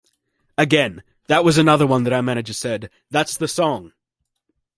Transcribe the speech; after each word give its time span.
Again, 0.57 1.03
that 1.27 1.43
was 1.43 1.59
another 1.59 1.85
one 1.85 2.05
that 2.05 2.11
our 2.13 2.23
manager 2.23 2.53
said, 2.53 2.89
That's 3.11 3.37
the 3.37 3.47
song! 3.47 3.93